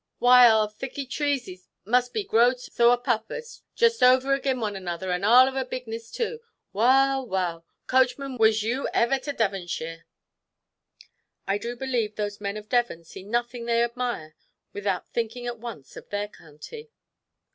[0.17, 5.11] Why, arl thiccy treeses must a growed so a puppose, just over again one another,
[5.11, 6.39] and arl of a bigness too.
[6.73, 7.67] Wull, wull!
[7.85, 10.05] Coachman, was ever you to Davonsheer?"
[11.45, 14.33] I do believe those men of Devon see nothing they admire,
[14.73, 16.89] without thinking at once of their county.